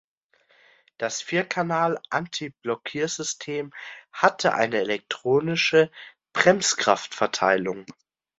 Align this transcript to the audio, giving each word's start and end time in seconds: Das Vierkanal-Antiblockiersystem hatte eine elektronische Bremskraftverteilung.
Das 0.97 1.21
Vierkanal-Antiblockiersystem 1.21 3.71
hatte 4.11 4.55
eine 4.55 4.77
elektronische 4.79 5.91
Bremskraftverteilung. 6.33 7.85